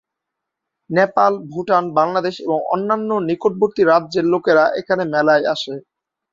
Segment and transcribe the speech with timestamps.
[0.89, 5.73] নেপাল, ভুটান, বাংলাদেশ এবং অন্যান্য নিকটবর্তী রাজ্যের লোকেরা এখানে মেলায় আসে।